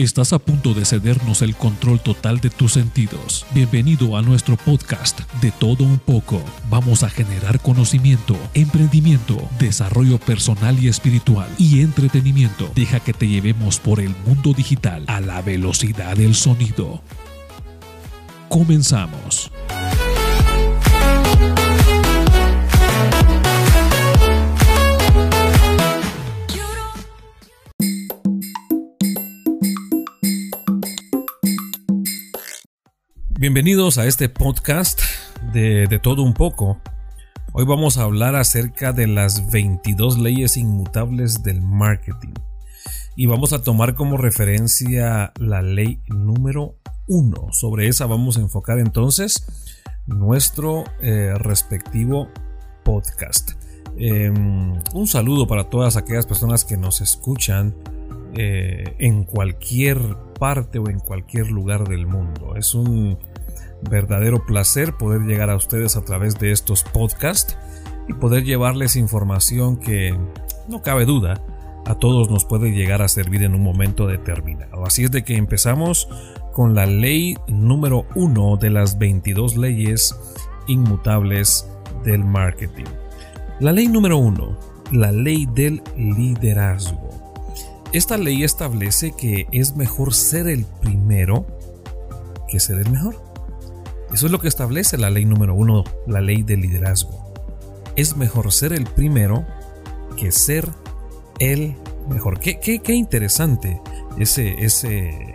Estás 0.00 0.32
a 0.32 0.38
punto 0.38 0.72
de 0.72 0.86
cedernos 0.86 1.42
el 1.42 1.54
control 1.54 2.00
total 2.00 2.40
de 2.40 2.48
tus 2.48 2.72
sentidos. 2.72 3.44
Bienvenido 3.52 4.16
a 4.16 4.22
nuestro 4.22 4.56
podcast 4.56 5.20
de 5.42 5.50
todo 5.50 5.84
un 5.84 5.98
poco. 5.98 6.42
Vamos 6.70 7.02
a 7.02 7.10
generar 7.10 7.60
conocimiento, 7.60 8.34
emprendimiento, 8.54 9.46
desarrollo 9.58 10.16
personal 10.18 10.82
y 10.82 10.88
espiritual 10.88 11.50
y 11.58 11.82
entretenimiento. 11.82 12.72
Deja 12.74 13.00
que 13.00 13.12
te 13.12 13.28
llevemos 13.28 13.78
por 13.78 14.00
el 14.00 14.14
mundo 14.24 14.54
digital 14.54 15.04
a 15.06 15.20
la 15.20 15.42
velocidad 15.42 16.16
del 16.16 16.34
sonido. 16.34 17.02
Comenzamos. 18.48 19.52
Bienvenidos 33.40 33.96
a 33.96 34.04
este 34.04 34.28
podcast 34.28 35.00
de, 35.54 35.98
todo 36.02 36.22
un 36.22 36.34
poco. 36.34 36.78
Hoy 37.54 37.64
vamos 37.64 37.96
a 37.96 38.02
hablar 38.02 38.36
acerca 38.36 38.92
de 38.92 39.06
las 39.06 39.50
22 39.50 40.18
leyes 40.18 40.58
inmutables 40.58 41.42
del 41.42 41.62
marketing. 41.62 42.34
Y 43.16 43.24
vamos 43.24 43.54
a 43.54 43.62
tomar 43.62 43.94
como 43.94 44.18
referencia 44.18 45.32
la 45.38 45.62
ley 45.62 46.02
número 46.08 46.76
1. 47.08 47.46
Sobre 47.52 47.88
esa 47.88 48.04
vamos 48.04 48.36
a 48.36 48.40
enfocar 48.40 48.78
entonces 48.78 49.46
nuestro 50.06 50.84
eh, 51.00 51.32
respectivo 51.38 52.28
podcast. 52.84 53.52
Eh, 53.96 54.30
un 54.30 55.06
saludo 55.06 55.46
para 55.46 55.70
todas 55.70 55.96
aquellas 55.96 56.26
personas 56.26 56.66
que 56.66 56.76
nos 56.76 57.00
escuchan 57.00 57.74
eh, 58.34 58.94
en 58.98 59.24
cualquier 59.24 59.98
parte 60.38 60.78
o 60.78 60.90
en 60.90 61.00
cualquier 61.00 61.50
lugar 61.50 61.88
del 61.88 62.06
mundo. 62.06 62.54
Es 62.54 62.74
un 62.74 63.18
verdadero 63.88 64.44
placer 64.44 64.94
poder 64.94 65.22
llegar 65.22 65.50
a 65.50 65.56
ustedes 65.56 65.96
a 65.96 66.02
través 66.02 66.38
de 66.38 66.52
estos 66.52 66.82
podcasts 66.82 67.56
y 68.08 68.14
poder 68.14 68.44
llevarles 68.44 68.96
información 68.96 69.76
que, 69.76 70.18
no 70.68 70.82
cabe 70.82 71.04
duda, 71.04 71.42
a 71.86 71.94
todos 71.94 72.30
nos 72.30 72.44
puede 72.44 72.72
llegar 72.72 73.02
a 73.02 73.08
servir 73.08 73.42
en 73.42 73.54
un 73.54 73.62
momento 73.62 74.06
determinado. 74.06 74.84
Así 74.84 75.04
es 75.04 75.10
de 75.10 75.24
que 75.24 75.36
empezamos 75.36 76.08
con 76.52 76.74
la 76.74 76.86
ley 76.86 77.36
número 77.48 78.06
uno 78.14 78.56
de 78.56 78.70
las 78.70 78.98
22 78.98 79.56
leyes 79.56 80.14
inmutables 80.66 81.68
del 82.04 82.24
marketing. 82.24 82.84
La 83.60 83.72
ley 83.72 83.88
número 83.88 84.18
uno, 84.18 84.58
la 84.92 85.12
ley 85.12 85.46
del 85.46 85.82
liderazgo. 85.96 87.08
Esta 87.92 88.16
ley 88.16 88.44
establece 88.44 89.12
que 89.16 89.46
es 89.52 89.74
mejor 89.76 90.14
ser 90.14 90.46
el 90.46 90.64
primero 90.80 91.46
que 92.48 92.60
ser 92.60 92.78
el 92.78 92.90
mejor. 92.90 93.29
Eso 94.12 94.26
es 94.26 94.32
lo 94.32 94.40
que 94.40 94.48
establece 94.48 94.98
la 94.98 95.10
ley 95.10 95.24
número 95.24 95.54
uno, 95.54 95.84
la 96.06 96.20
ley 96.20 96.42
del 96.42 96.60
liderazgo. 96.60 97.32
Es 97.96 98.16
mejor 98.16 98.50
ser 98.52 98.72
el 98.72 98.84
primero 98.84 99.46
que 100.16 100.32
ser 100.32 100.68
el 101.38 101.76
mejor. 102.08 102.40
Qué, 102.40 102.82
interesante 102.88 103.80
ese, 104.18 104.64
ese, 104.64 105.34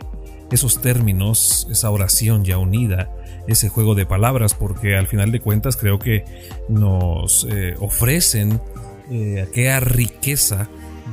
esos 0.51 0.81
términos, 0.81 1.67
esa 1.71 1.89
oración 1.89 2.43
ya 2.43 2.57
unida, 2.57 3.11
ese 3.47 3.69
juego 3.69 3.95
de 3.95 4.05
palabras, 4.05 4.53
porque 4.53 4.95
al 4.95 5.07
final 5.07 5.31
de 5.31 5.39
cuentas 5.39 5.77
creo 5.77 5.99
que 5.99 6.25
nos 6.67 7.47
eh, 7.49 7.75
ofrecen 7.79 8.59
eh, 9.09 9.45
aquella 9.47 9.79
riqueza 9.79 10.67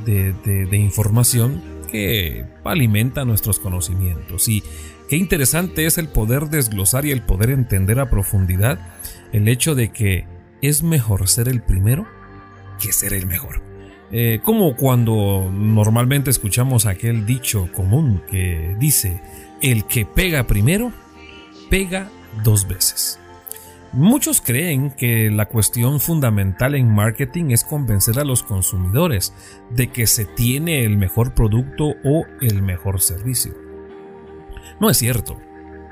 de, 0.05 0.33
de 0.43 0.77
información 0.77 1.61
que 1.89 2.45
alimenta 2.63 3.23
nuestros 3.23 3.59
conocimientos. 3.59 4.47
Y 4.49 4.63
Qué 5.09 5.17
interesante 5.17 5.85
es 5.85 5.97
el 5.97 6.07
poder 6.07 6.49
desglosar 6.49 7.05
y 7.05 7.11
el 7.11 7.21
poder 7.21 7.49
entender 7.49 7.99
a 7.99 8.09
profundidad 8.09 8.79
el 9.31 9.47
hecho 9.47 9.75
de 9.75 9.89
que 9.89 10.25
es 10.61 10.81
mejor 10.81 11.27
ser 11.27 11.49
el 11.49 11.61
primero 11.61 12.07
que 12.81 12.93
ser 12.93 13.13
el 13.13 13.27
mejor. 13.27 13.61
Eh, 14.11 14.39
como 14.43 14.75
cuando 14.75 15.49
normalmente 15.51 16.29
escuchamos 16.29 16.85
aquel 16.85 17.25
dicho 17.25 17.69
común 17.73 18.21
que 18.29 18.75
dice, 18.79 19.21
el 19.61 19.85
que 19.85 20.05
pega 20.05 20.45
primero, 20.45 20.91
pega 21.69 22.09
dos 22.43 22.67
veces. 22.67 23.19
Muchos 23.91 24.41
creen 24.41 24.91
que 24.91 25.29
la 25.29 25.45
cuestión 25.47 25.99
fundamental 25.99 26.75
en 26.75 26.89
marketing 26.89 27.51
es 27.51 27.63
convencer 27.63 28.19
a 28.19 28.23
los 28.23 28.41
consumidores 28.41 29.33
de 29.69 29.87
que 29.87 30.07
se 30.07 30.25
tiene 30.25 30.83
el 30.85 30.97
mejor 30.97 31.33
producto 31.33 31.93
o 32.03 32.25
el 32.41 32.61
mejor 32.61 33.01
servicio. 33.01 33.72
No 34.79 34.89
es 34.89 34.97
cierto. 34.97 35.37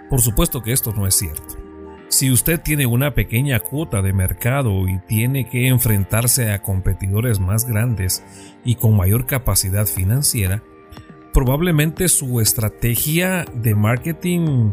Por 0.10 0.22
supuesto 0.22 0.62
que 0.62 0.74
esto 0.74 0.94
no 0.94 1.08
es 1.08 1.16
cierto. 1.16 1.62
Si 2.10 2.30
usted 2.30 2.60
tiene 2.60 2.86
una 2.86 3.14
pequeña 3.14 3.62
cuota 3.62 4.02
de 4.02 4.12
mercado 4.12 4.86
y 4.90 5.00
tiene 5.08 5.48
que 5.48 5.70
enfrentarse 5.70 6.52
a 6.52 6.62
competidores 6.62 7.40
más 7.40 7.66
grandes 7.66 8.22
y 8.66 8.76
con 8.76 8.98
mayor 8.98 9.26
capacidad 9.26 9.86
financiera, 9.86 10.62
probablemente 11.32 12.10
su 12.10 12.42
estrategia 12.42 13.46
de 13.54 13.76
marketing 13.76 14.72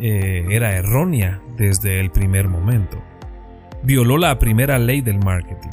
eh, 0.00 0.46
era 0.50 0.76
errónea 0.76 1.42
desde 1.56 1.98
el 1.98 2.12
primer 2.12 2.46
momento. 2.46 3.02
Violó 3.82 4.16
la 4.16 4.38
primera 4.38 4.78
ley 4.78 5.00
del 5.00 5.18
marketing. 5.18 5.70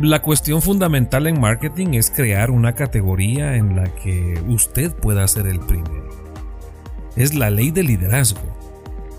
La 0.00 0.22
cuestión 0.22 0.62
fundamental 0.62 1.26
en 1.26 1.38
marketing 1.38 1.88
es 1.92 2.10
crear 2.10 2.50
una 2.50 2.74
categoría 2.74 3.56
en 3.56 3.76
la 3.76 3.84
que 3.84 4.42
usted 4.48 4.94
pueda 4.94 5.28
ser 5.28 5.46
el 5.46 5.60
primero 5.60 6.29
es 7.16 7.34
la 7.34 7.50
ley 7.50 7.70
del 7.70 7.86
liderazgo. 7.86 8.40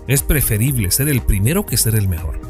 Es 0.06 0.22
preferible 0.22 0.90
ser 0.90 1.08
el 1.08 1.22
primero 1.22 1.64
que 1.64 1.76
ser 1.76 1.94
el 1.94 2.08
mejor. 2.08 2.40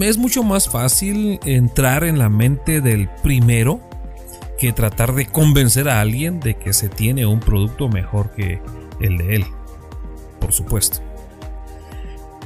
Es 0.00 0.18
mucho 0.18 0.42
más 0.42 0.68
fácil 0.68 1.38
entrar 1.44 2.04
en 2.04 2.18
la 2.18 2.28
mente 2.28 2.80
del 2.80 3.08
primero 3.22 3.80
que 4.58 4.72
tratar 4.72 5.14
de 5.14 5.26
convencer 5.26 5.88
a 5.88 6.00
alguien 6.00 6.40
de 6.40 6.56
que 6.56 6.72
se 6.72 6.88
tiene 6.88 7.26
un 7.26 7.40
producto 7.40 7.88
mejor 7.88 8.30
que 8.30 8.60
el 9.00 9.18
de 9.18 9.36
él. 9.36 9.44
Por 10.40 10.52
supuesto. 10.52 11.00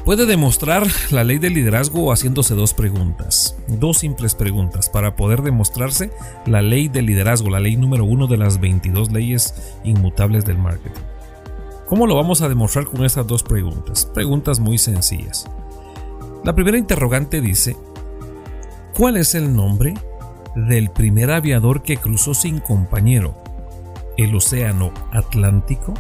Puede 0.04 0.25
demostrar 0.25 0.86
la 1.10 1.25
ley 1.25 1.38
del 1.38 1.54
liderazgo 1.54 2.10
haciéndose 2.10 2.54
dos 2.54 2.72
preguntas, 2.72 3.56
dos 3.69 3.98
simples 3.98 4.34
preguntas 4.34 4.88
para 4.88 5.14
poder 5.14 5.42
demostrarse 5.42 6.10
la 6.47 6.62
ley 6.62 6.88
del 6.88 7.06
liderazgo, 7.06 7.50
la 7.50 7.60
ley 7.60 7.76
número 7.76 8.04
uno 8.04 8.26
de 8.26 8.38
las 8.38 8.60
22 8.60 9.12
leyes 9.12 9.54
inmutables 9.84 10.47
del 10.47 10.56
marketing. 10.56 11.03
¿Cómo 11.91 12.06
lo 12.06 12.15
vamos 12.15 12.41
a 12.41 12.49
demostrar 12.49 12.87
con 12.87 13.05
estas 13.05 13.27
dos 13.27 13.43
preguntas? 13.43 14.06
Preguntas 14.06 14.61
muy 14.61 14.78
sencillas. 14.78 15.51
La 16.45 16.55
primera 16.55 16.78
interrogante 16.78 17.41
dice, 17.41 17.77
¿cuál 18.97 19.17
es 19.17 19.34
el 19.34 19.56
nombre 19.56 19.95
del 20.55 20.91
primer 20.91 21.33
aviador 21.33 21.83
que 21.83 21.97
cruzó 21.97 22.33
sin 22.33 22.61
compañero 22.61 23.34
el 24.17 24.37
Océano 24.37 24.93
Atlántico? 25.11 25.95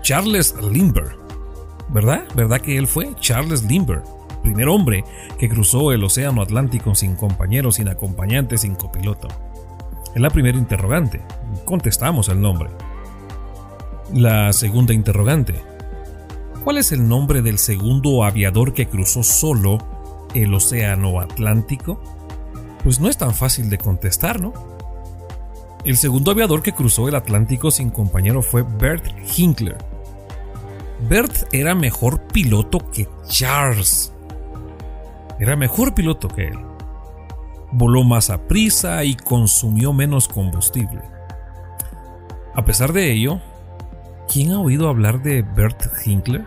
Charles 0.00 0.54
Lindbergh. 0.72 1.18
¿Verdad? 1.90 2.24
¿Verdad 2.34 2.62
que 2.62 2.78
él 2.78 2.86
fue? 2.86 3.14
Charles 3.20 3.62
Lindbergh, 3.64 4.04
primer 4.42 4.68
hombre 4.68 5.04
que 5.38 5.50
cruzó 5.50 5.92
el 5.92 6.02
Océano 6.02 6.40
Atlántico 6.40 6.94
sin 6.94 7.14
compañero, 7.14 7.70
sin 7.72 7.88
acompañante, 7.88 8.56
sin 8.56 8.74
copiloto. 8.74 9.28
Es 10.14 10.20
la 10.22 10.30
primera 10.30 10.56
interrogante. 10.56 11.20
Contestamos 11.66 12.30
el 12.30 12.40
nombre. 12.40 12.70
La 14.12 14.52
segunda 14.52 14.92
interrogante. 14.92 15.54
¿Cuál 16.62 16.78
es 16.78 16.92
el 16.92 17.08
nombre 17.08 17.42
del 17.42 17.58
segundo 17.58 18.24
aviador 18.24 18.74
que 18.74 18.86
cruzó 18.86 19.22
solo 19.22 19.78
el 20.34 20.52
Océano 20.52 21.20
Atlántico? 21.20 22.00
Pues 22.82 23.00
no 23.00 23.08
es 23.08 23.16
tan 23.16 23.34
fácil 23.34 23.70
de 23.70 23.78
contestar, 23.78 24.40
¿no? 24.40 24.52
El 25.84 25.96
segundo 25.96 26.30
aviador 26.30 26.62
que 26.62 26.72
cruzó 26.72 27.08
el 27.08 27.14
Atlántico 27.14 27.70
sin 27.70 27.90
compañero 27.90 28.42
fue 28.42 28.62
Bert 28.62 29.06
Hinkler. 29.36 29.78
Bert 31.08 31.48
era 31.52 31.74
mejor 31.74 32.20
piloto 32.28 32.90
que 32.90 33.08
Charles. 33.26 34.12
Era 35.38 35.56
mejor 35.56 35.94
piloto 35.94 36.28
que 36.28 36.48
él. 36.48 36.58
Voló 37.72 38.04
más 38.04 38.30
a 38.30 38.46
prisa 38.46 39.02
y 39.04 39.14
consumió 39.16 39.92
menos 39.92 40.28
combustible. 40.28 41.02
A 42.54 42.64
pesar 42.64 42.92
de 42.92 43.10
ello, 43.10 43.40
¿Quién 44.34 44.50
ha 44.50 44.58
oído 44.58 44.88
hablar 44.88 45.22
de 45.22 45.42
Bert 45.42 45.80
Hinkler? 46.04 46.44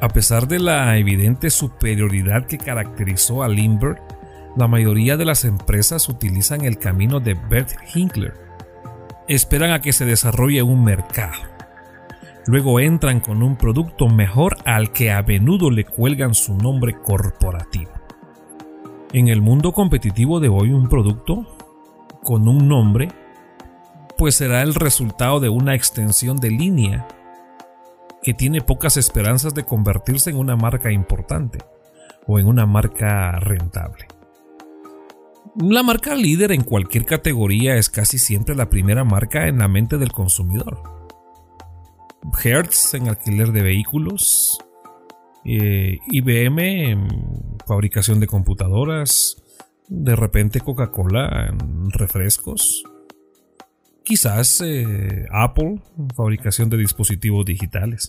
A 0.00 0.08
pesar 0.08 0.48
de 0.48 0.58
la 0.58 0.96
evidente 0.96 1.50
superioridad 1.50 2.46
que 2.46 2.56
caracterizó 2.56 3.42
a 3.42 3.48
Lindbergh, 3.48 4.00
la 4.56 4.66
mayoría 4.66 5.18
de 5.18 5.26
las 5.26 5.44
empresas 5.44 6.08
utilizan 6.08 6.64
el 6.64 6.78
camino 6.78 7.20
de 7.20 7.34
Bert 7.34 7.68
Hinkler. 7.94 8.32
Esperan 9.28 9.72
a 9.72 9.82
que 9.82 9.92
se 9.92 10.06
desarrolle 10.06 10.62
un 10.62 10.84
mercado. 10.84 11.34
Luego 12.46 12.80
entran 12.80 13.20
con 13.20 13.42
un 13.42 13.56
producto 13.56 14.08
mejor 14.08 14.56
al 14.64 14.90
que 14.90 15.12
a 15.12 15.20
menudo 15.20 15.70
le 15.70 15.84
cuelgan 15.84 16.32
su 16.32 16.56
nombre 16.56 16.94
corporativo. 16.98 17.92
En 19.12 19.28
el 19.28 19.42
mundo 19.42 19.72
competitivo 19.72 20.40
de 20.40 20.48
hoy 20.48 20.70
un 20.70 20.88
producto 20.88 21.46
con 22.22 22.48
un 22.48 22.66
nombre 22.66 23.10
pues 24.16 24.36
será 24.36 24.62
el 24.62 24.74
resultado 24.74 25.40
de 25.40 25.48
una 25.48 25.74
extensión 25.74 26.38
de 26.38 26.50
línea 26.50 27.06
que 28.22 28.34
tiene 28.34 28.62
pocas 28.62 28.96
esperanzas 28.96 29.54
de 29.54 29.64
convertirse 29.64 30.30
en 30.30 30.36
una 30.36 30.56
marca 30.56 30.90
importante 30.90 31.58
o 32.26 32.38
en 32.38 32.46
una 32.46 32.66
marca 32.66 33.32
rentable. 33.38 34.06
La 35.56 35.82
marca 35.82 36.14
líder 36.14 36.52
en 36.52 36.64
cualquier 36.64 37.04
categoría 37.04 37.76
es 37.76 37.90
casi 37.90 38.18
siempre 38.18 38.54
la 38.54 38.70
primera 38.70 39.04
marca 39.04 39.46
en 39.46 39.58
la 39.58 39.68
mente 39.68 39.98
del 39.98 40.10
consumidor. 40.10 40.82
Hertz 42.42 42.94
en 42.94 43.08
alquiler 43.08 43.52
de 43.52 43.62
vehículos, 43.62 44.58
eh, 45.44 45.98
IBM 46.10 46.90
en 46.90 47.08
fabricación 47.66 48.18
de 48.18 48.26
computadoras, 48.26 49.36
de 49.88 50.16
repente 50.16 50.60
Coca-Cola 50.60 51.46
en 51.50 51.90
refrescos, 51.90 52.82
quizás 54.04 54.60
eh, 54.64 55.26
Apple 55.32 55.80
fabricación 56.14 56.70
de 56.70 56.76
dispositivos 56.76 57.44
digitales. 57.44 58.08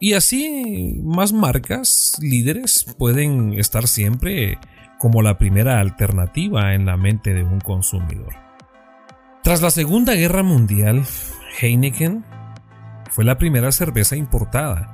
Y 0.00 0.14
así 0.14 1.00
más 1.02 1.32
marcas 1.32 2.16
líderes 2.20 2.84
pueden 2.98 3.54
estar 3.54 3.88
siempre 3.88 4.58
como 4.98 5.22
la 5.22 5.38
primera 5.38 5.80
alternativa 5.80 6.74
en 6.74 6.86
la 6.86 6.96
mente 6.96 7.34
de 7.34 7.42
un 7.42 7.60
consumidor. 7.60 8.34
Tras 9.42 9.62
la 9.62 9.70
Segunda 9.70 10.14
Guerra 10.14 10.42
Mundial, 10.42 11.04
Heineken 11.60 12.24
fue 13.10 13.24
la 13.24 13.38
primera 13.38 13.72
cerveza 13.72 14.16
importada 14.16 14.92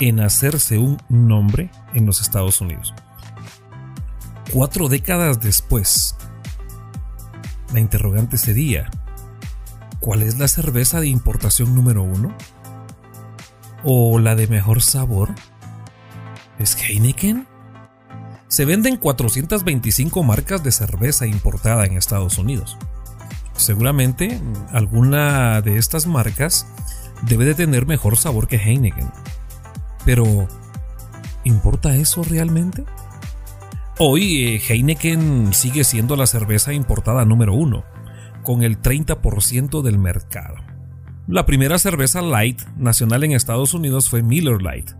en 0.00 0.20
hacerse 0.20 0.78
un 0.78 0.98
nombre 1.08 1.70
en 1.94 2.04
los 2.06 2.20
Estados 2.20 2.60
Unidos. 2.60 2.94
Cuatro 4.52 4.88
décadas 4.88 5.40
después, 5.40 6.16
la 7.74 7.80
interrogante 7.80 8.38
sería, 8.38 8.88
¿cuál 9.98 10.22
es 10.22 10.38
la 10.38 10.48
cerveza 10.48 11.00
de 11.00 11.08
importación 11.08 11.74
número 11.74 12.02
uno? 12.02 12.34
¿O 13.82 14.18
la 14.18 14.36
de 14.36 14.46
mejor 14.46 14.80
sabor? 14.80 15.34
¿Es 16.58 16.76
Heineken? 16.76 17.46
Se 18.46 18.64
venden 18.64 18.96
425 18.96 20.22
marcas 20.22 20.62
de 20.62 20.70
cerveza 20.70 21.26
importada 21.26 21.84
en 21.84 21.96
Estados 21.96 22.38
Unidos. 22.38 22.78
Seguramente 23.56 24.40
alguna 24.72 25.60
de 25.60 25.76
estas 25.76 26.06
marcas 26.06 26.66
debe 27.22 27.44
de 27.44 27.54
tener 27.54 27.86
mejor 27.86 28.16
sabor 28.16 28.46
que 28.46 28.56
Heineken. 28.56 29.10
Pero, 30.04 30.46
¿importa 31.42 31.96
eso 31.96 32.22
realmente? 32.22 32.84
Hoy 33.98 34.44
eh, 34.44 34.62
Heineken 34.68 35.54
sigue 35.54 35.84
siendo 35.84 36.16
la 36.16 36.26
cerveza 36.26 36.72
importada 36.72 37.24
número 37.24 37.54
uno, 37.54 37.84
con 38.42 38.62
el 38.62 38.80
30% 38.80 39.82
del 39.82 39.98
mercado. 39.98 40.56
La 41.26 41.46
primera 41.46 41.78
cerveza 41.78 42.20
light 42.20 42.60
nacional 42.76 43.24
en 43.24 43.32
Estados 43.32 43.72
Unidos 43.72 44.08
fue 44.08 44.22
Miller 44.22 44.60
Light. 44.60 44.90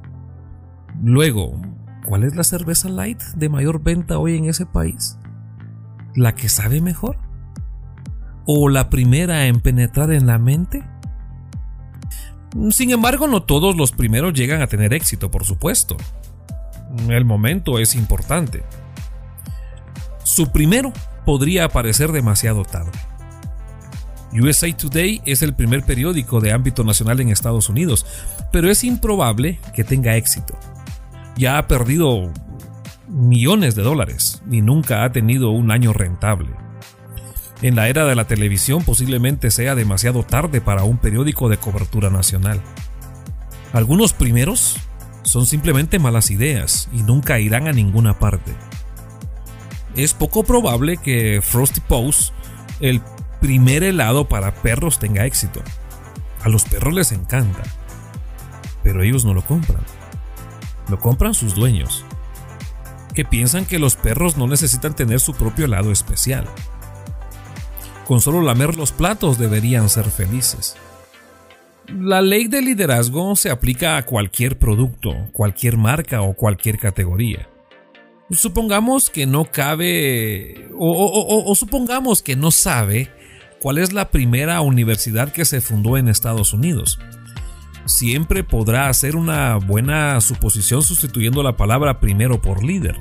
Luego, 1.02 1.60
¿Cuál 2.04 2.24
es 2.24 2.36
la 2.36 2.44
cerveza 2.44 2.90
light 2.90 3.22
de 3.34 3.48
mayor 3.48 3.82
venta 3.82 4.18
hoy 4.18 4.36
en 4.36 4.44
ese 4.44 4.66
país? 4.66 5.18
¿La 6.14 6.34
que 6.34 6.50
sabe 6.50 6.82
mejor? 6.82 7.16
¿O 8.44 8.68
la 8.68 8.90
primera 8.90 9.46
en 9.46 9.60
penetrar 9.60 10.12
en 10.12 10.26
la 10.26 10.38
mente? 10.38 10.84
Sin 12.70 12.90
embargo, 12.90 13.26
no 13.26 13.42
todos 13.42 13.74
los 13.74 13.92
primeros 13.92 14.34
llegan 14.34 14.60
a 14.60 14.66
tener 14.66 14.92
éxito, 14.92 15.30
por 15.30 15.44
supuesto. 15.44 15.96
El 17.08 17.24
momento 17.24 17.78
es 17.78 17.94
importante. 17.94 18.62
Su 20.24 20.50
primero 20.50 20.92
podría 21.24 21.64
aparecer 21.64 22.12
demasiado 22.12 22.64
tarde. 22.64 22.98
USA 24.32 24.76
Today 24.76 25.22
es 25.24 25.42
el 25.42 25.54
primer 25.54 25.84
periódico 25.84 26.40
de 26.40 26.50
ámbito 26.52 26.82
nacional 26.82 27.20
en 27.20 27.28
Estados 27.28 27.68
Unidos, 27.68 28.04
pero 28.50 28.68
es 28.68 28.82
improbable 28.82 29.60
que 29.72 29.84
tenga 29.84 30.16
éxito 30.16 30.58
ya 31.36 31.58
ha 31.58 31.66
perdido 31.68 32.32
millones 33.08 33.74
de 33.74 33.82
dólares 33.82 34.42
y 34.50 34.62
nunca 34.62 35.04
ha 35.04 35.12
tenido 35.12 35.50
un 35.50 35.70
año 35.70 35.92
rentable. 35.92 36.50
En 37.62 37.76
la 37.76 37.88
era 37.88 38.04
de 38.04 38.14
la 38.14 38.26
televisión 38.26 38.82
posiblemente 38.84 39.50
sea 39.50 39.74
demasiado 39.74 40.22
tarde 40.22 40.60
para 40.60 40.84
un 40.84 40.98
periódico 40.98 41.48
de 41.48 41.56
cobertura 41.56 42.10
nacional. 42.10 42.60
Algunos 43.72 44.12
primeros 44.12 44.76
son 45.22 45.46
simplemente 45.46 45.98
malas 45.98 46.30
ideas 46.30 46.88
y 46.92 47.02
nunca 47.02 47.38
irán 47.40 47.66
a 47.66 47.72
ninguna 47.72 48.18
parte. 48.18 48.52
Es 49.96 50.14
poco 50.14 50.44
probable 50.44 50.96
que 50.96 51.40
Frosty 51.42 51.80
Post, 51.80 52.32
el 52.80 53.00
primer 53.40 53.82
helado 53.82 54.28
para 54.28 54.54
perros, 54.54 54.98
tenga 54.98 55.26
éxito. 55.26 55.62
A 56.42 56.48
los 56.48 56.64
perros 56.64 56.94
les 56.94 57.12
encanta, 57.12 57.62
pero 58.82 59.02
ellos 59.02 59.24
no 59.24 59.34
lo 59.34 59.42
compran 59.42 59.84
lo 60.88 60.98
compran 60.98 61.34
sus 61.34 61.54
dueños, 61.54 62.04
que 63.14 63.24
piensan 63.24 63.64
que 63.64 63.78
los 63.78 63.96
perros 63.96 64.36
no 64.36 64.46
necesitan 64.46 64.94
tener 64.94 65.20
su 65.20 65.34
propio 65.34 65.66
helado 65.66 65.92
especial. 65.92 66.46
Con 68.06 68.20
solo 68.20 68.42
lamer 68.42 68.76
los 68.76 68.92
platos 68.92 69.38
deberían 69.38 69.88
ser 69.88 70.04
felices. 70.04 70.76
La 71.88 72.22
ley 72.22 72.48
de 72.48 72.62
liderazgo 72.62 73.36
se 73.36 73.50
aplica 73.50 73.96
a 73.96 74.04
cualquier 74.04 74.58
producto, 74.58 75.28
cualquier 75.32 75.76
marca 75.76 76.22
o 76.22 76.34
cualquier 76.34 76.78
categoría. 76.78 77.48
Supongamos 78.36 79.10
que 79.10 79.26
no 79.26 79.44
cabe 79.46 80.68
o, 80.76 81.52
supongamos 81.54 82.22
que 82.22 82.36
no 82.36 82.50
sabe 82.50 83.10
cuál 83.60 83.78
es 83.78 83.92
la 83.92 84.10
primera 84.10 84.60
universidad 84.60 85.32
que 85.32 85.44
se 85.44 85.60
fundó 85.60 85.96
en 85.96 86.08
Estados 86.08 86.52
Unidos 86.52 86.98
siempre 87.86 88.44
podrá 88.44 88.88
hacer 88.88 89.16
una 89.16 89.56
buena 89.56 90.20
suposición 90.20 90.82
sustituyendo 90.82 91.42
la 91.42 91.56
palabra 91.56 92.00
primero 92.00 92.40
por 92.40 92.64
líder. 92.64 92.96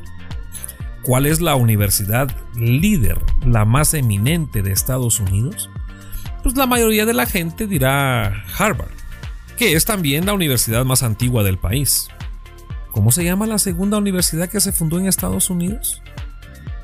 ¿Cuál 1.03 1.25
es 1.25 1.41
la 1.41 1.55
universidad 1.55 2.29
líder, 2.55 3.19
la 3.45 3.65
más 3.65 3.93
eminente 3.93 4.61
de 4.61 4.71
Estados 4.71 5.19
Unidos? 5.19 5.69
Pues 6.43 6.55
la 6.55 6.65
mayoría 6.65 7.05
de 7.05 7.13
la 7.13 7.25
gente 7.25 7.67
dirá 7.67 8.45
Harvard, 8.57 8.91
que 9.57 9.73
es 9.73 9.85
también 9.85 10.25
la 10.25 10.33
universidad 10.33 10.85
más 10.85 11.03
antigua 11.03 11.43
del 11.43 11.57
país. 11.57 12.07
¿Cómo 12.93 13.11
se 13.11 13.23
llama 13.23 13.47
la 13.47 13.57
segunda 13.57 13.97
universidad 13.97 14.47
que 14.47 14.61
se 14.61 14.71
fundó 14.71 14.99
en 14.99 15.07
Estados 15.07 15.49
Unidos? 15.49 16.03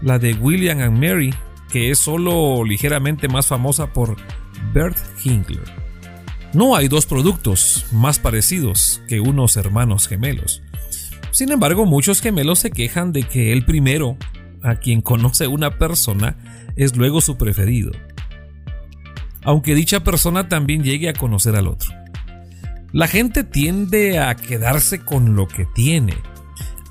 La 0.02 0.18
de 0.18 0.34
William 0.34 0.80
and 0.80 0.98
Mary, 0.98 1.32
que 1.72 1.92
es 1.92 2.00
solo 2.00 2.66
ligeramente 2.66 3.28
más 3.28 3.46
famosa 3.46 3.94
por 3.94 4.18
Bert 4.74 4.98
Hinkler. 5.24 5.72
No 6.52 6.76
hay 6.76 6.88
dos 6.88 7.06
productos 7.06 7.86
más 7.92 8.18
parecidos 8.18 9.04
que 9.08 9.20
unos 9.20 9.56
hermanos 9.56 10.08
gemelos. 10.08 10.64
Sin 11.30 11.52
embargo, 11.52 11.86
muchos 11.86 12.22
gemelos 12.22 12.58
se 12.58 12.72
quejan 12.72 13.14
de 13.14 13.22
que 13.22 13.54
el 13.54 13.64
primero, 13.64 14.18
a 14.64 14.78
quien 14.78 15.02
conoce 15.02 15.46
una 15.46 15.78
persona, 15.78 16.38
es 16.76 16.98
luego 16.98 17.22
su 17.22 17.38
preferido. 17.38 17.92
Aunque 19.44 19.76
dicha 19.76 20.04
persona 20.04 20.50
también 20.50 20.84
llegue 20.84 21.08
a 21.08 21.14
conocer 21.14 21.56
al 21.56 21.68
otro. 21.68 21.99
La 22.92 23.08
gente 23.08 23.44
tiende 23.44 24.20
a 24.20 24.36
quedarse 24.36 25.04
con 25.04 25.36
lo 25.36 25.48
que 25.48 25.66
tiene. 25.66 26.16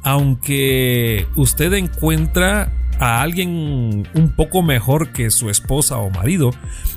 Aunque 0.02 1.26
usted 1.34 1.72
encuentra 1.72 2.72
a 3.00 3.20
alguien 3.22 4.06
un 4.14 4.32
poco 4.36 4.62
mejor 4.62 5.12
que 5.12 5.30
su 5.30 5.50
esposa 5.50 5.98
o 5.98 6.10
marido, 6.10 6.50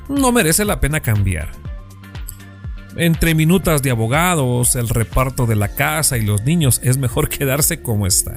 no 0.08 0.32
merece 0.32 0.66
la 0.66 0.80
pena 0.80 1.00
cambiar. 1.00 1.50
Entre 2.98 3.36
minutas 3.36 3.82
de 3.82 3.92
abogados, 3.92 4.76
el 4.76 4.90
reparto 4.90 5.46
de 5.46 5.56
la 5.56 5.70
casa 5.70 6.18
y 6.18 6.26
los 6.26 6.44
niños 6.44 6.82
es 6.84 6.98
mejor 6.98 7.30
quedarse 7.38 7.82
como 7.82 8.06
está. 8.06 8.36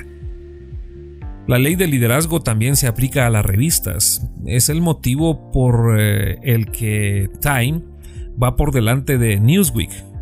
La 1.47 1.59
ley 1.59 1.77
de 1.77 1.87
liderazgo 1.87 2.41
también 2.41 2.75
se 2.75 2.87
aplica 2.87 3.27
a 3.27 3.31
las 3.31 3.45
revistas. 3.45 4.27
Es 4.47 4.71
el 4.71 4.81
motivo 4.81 5.53
por 5.53 6.01
eh, 6.01 6.39
el 6.43 6.71
que 6.71 7.29
Time 7.43 7.83
va 8.43 8.57
por 8.57 8.73
delante 8.73 9.19
de 9.19 9.39
Newsweek. 9.41 10.14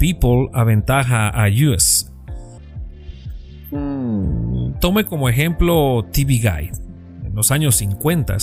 People 0.00 0.48
aventaja 0.54 1.28
a 1.28 1.48
US. 1.50 2.10
Hmm, 3.70 4.72
tome 4.80 5.04
como 5.04 5.28
ejemplo 5.28 6.06
TV 6.10 6.38
Guide. 6.38 6.72
En 7.22 7.34
los 7.34 7.50
años 7.50 7.76
50, 7.76 8.38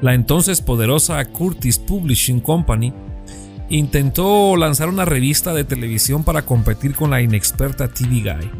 la 0.00 0.14
entonces 0.14 0.60
poderosa 0.60 1.24
Curtis 1.26 1.78
Publishing 1.78 2.40
Company 2.40 2.92
intentó 3.68 4.56
lanzar 4.56 4.88
una 4.88 5.04
revista 5.04 5.54
de 5.54 5.62
televisión 5.62 6.24
para 6.24 6.42
competir 6.42 6.96
con 6.96 7.10
la 7.10 7.22
inexperta 7.22 7.86
TV 7.86 8.22
Guy. 8.22 8.50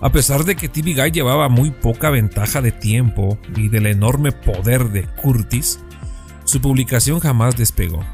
A 0.00 0.12
pesar 0.12 0.44
de 0.44 0.54
que 0.54 0.68
TV 0.68 0.94
Guy 0.94 1.10
llevaba 1.10 1.48
muy 1.48 1.72
poca 1.72 2.08
ventaja 2.10 2.62
de 2.62 2.70
tiempo 2.70 3.36
y 3.56 3.68
del 3.68 3.86
enorme 3.86 4.30
poder 4.30 4.90
de 4.90 5.08
Curtis, 5.20 5.80
su 6.44 6.60
publicación 6.60 7.18
jamás 7.18 7.56
despegó. 7.56 8.04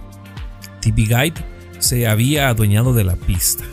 TV 0.81 1.03
Guide 1.03 1.52
se 1.83 2.07
había 2.07 2.49
adueñado 2.49 2.95
de 2.95 3.05
la 3.05 3.17
pista. 3.17 3.65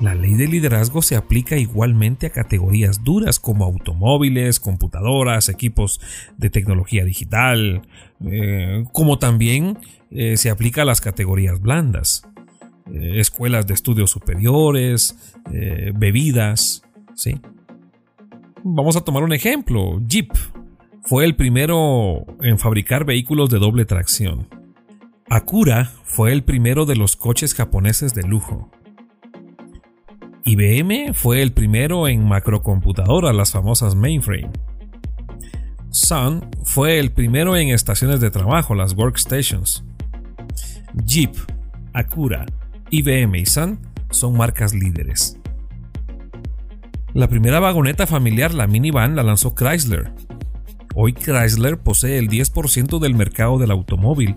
La 0.00 0.14
ley 0.14 0.34
de 0.34 0.48
liderazgo 0.48 1.00
se 1.00 1.14
aplica 1.14 1.56
igualmente 1.56 2.26
a 2.26 2.30
categorías 2.30 3.04
duras 3.04 3.38
como 3.38 3.64
automóviles, 3.64 4.58
computadoras, 4.58 5.48
equipos 5.48 6.00
de 6.36 6.50
tecnología 6.50 7.04
digital, 7.04 7.82
eh, 8.26 8.84
como 8.92 9.18
también 9.18 9.78
eh, 10.10 10.36
se 10.36 10.50
aplica 10.50 10.82
a 10.82 10.84
las 10.84 11.00
categorías 11.00 11.60
blandas, 11.60 12.26
eh, 12.92 13.20
escuelas 13.20 13.66
de 13.66 13.74
estudios 13.74 14.10
superiores, 14.10 15.16
bebidas, 15.94 16.82
¿sí? 17.14 17.38
Vamos 18.64 18.96
a 18.96 19.02
tomar 19.02 19.22
un 19.22 19.34
ejemplo. 19.34 20.00
Jeep 20.06 20.32
fue 21.02 21.26
el 21.26 21.36
primero 21.36 22.24
en 22.40 22.58
fabricar 22.58 23.04
vehículos 23.04 23.50
de 23.50 23.58
doble 23.58 23.84
tracción. 23.84 24.63
Acura 25.30 25.90
fue 26.04 26.32
el 26.32 26.44
primero 26.44 26.84
de 26.84 26.96
los 26.96 27.16
coches 27.16 27.54
japoneses 27.54 28.14
de 28.14 28.24
lujo. 28.24 28.70
IBM 30.44 31.14
fue 31.14 31.40
el 31.40 31.52
primero 31.52 32.06
en 32.08 32.28
macrocomputadoras, 32.28 33.34
las 33.34 33.50
famosas 33.50 33.94
mainframe. 33.94 34.50
Sun 35.88 36.50
fue 36.62 36.98
el 36.98 37.10
primero 37.10 37.56
en 37.56 37.70
estaciones 37.70 38.20
de 38.20 38.30
trabajo, 38.30 38.74
las 38.74 38.94
workstations. 38.94 39.82
Jeep, 41.06 41.34
Acura, 41.94 42.44
IBM 42.90 43.36
y 43.36 43.46
Sun 43.46 43.78
son 44.10 44.36
marcas 44.36 44.74
líderes. 44.74 45.38
La 47.14 47.28
primera 47.28 47.60
vagoneta 47.60 48.06
familiar, 48.06 48.52
la 48.52 48.66
minivan, 48.66 49.16
la 49.16 49.22
lanzó 49.22 49.54
Chrysler. 49.54 50.12
Hoy 50.94 51.14
Chrysler 51.14 51.78
posee 51.78 52.18
el 52.18 52.28
10% 52.28 52.98
del 52.98 53.14
mercado 53.14 53.58
del 53.58 53.70
automóvil 53.70 54.34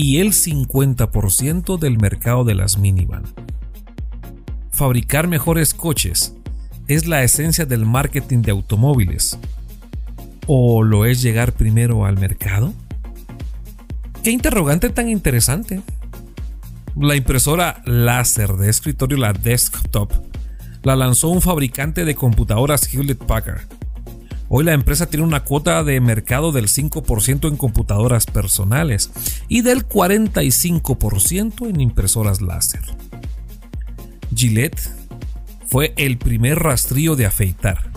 y 0.00 0.18
el 0.20 0.32
50% 0.32 1.78
del 1.78 1.98
mercado 1.98 2.44
de 2.44 2.54
las 2.54 2.78
minivan 2.78 3.24
fabricar 4.78 5.26
mejores 5.26 5.74
coches 5.74 6.36
es 6.86 7.08
la 7.08 7.24
esencia 7.24 7.66
del 7.66 7.84
marketing 7.84 8.42
de 8.42 8.52
automóviles? 8.52 9.36
¿O 10.46 10.84
lo 10.84 11.04
es 11.04 11.20
llegar 11.20 11.52
primero 11.52 12.06
al 12.06 12.16
mercado? 12.16 12.72
Qué 14.22 14.30
interrogante 14.30 14.88
tan 14.90 15.08
interesante. 15.08 15.82
La 16.94 17.16
impresora 17.16 17.82
láser 17.86 18.52
de 18.52 18.70
escritorio, 18.70 19.18
la 19.18 19.32
desktop, 19.32 20.12
la 20.84 20.94
lanzó 20.94 21.30
un 21.30 21.42
fabricante 21.42 22.04
de 22.04 22.14
computadoras 22.14 22.94
Hewlett 22.94 23.18
Packard. 23.18 23.62
Hoy 24.50 24.64
la 24.64 24.72
empresa 24.72 25.06
tiene 25.06 25.26
una 25.26 25.44
cuota 25.44 25.84
de 25.84 26.00
mercado 26.00 26.52
del 26.52 26.68
5% 26.68 27.48
en 27.48 27.56
computadoras 27.56 28.24
personales 28.24 29.10
y 29.46 29.60
del 29.60 29.86
45% 29.86 31.68
en 31.68 31.80
impresoras 31.80 32.40
láser. 32.40 32.80
Gillette 34.34 34.80
fue 35.66 35.92
el 35.96 36.16
primer 36.16 36.60
rastrillo 36.60 37.14
de 37.14 37.26
afeitar. 37.26 37.90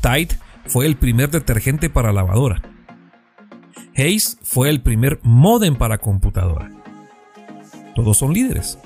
Tide 0.00 0.38
fue 0.66 0.86
el 0.86 0.96
primer 0.96 1.30
detergente 1.30 1.90
para 1.90 2.12
lavadora. 2.12 2.62
Hayes 3.96 4.38
fue 4.42 4.70
el 4.70 4.80
primer 4.80 5.20
modem 5.22 5.76
para 5.76 5.98
computadora. 5.98 6.70
Todos 7.94 8.16
son 8.16 8.32
líderes. 8.32 8.78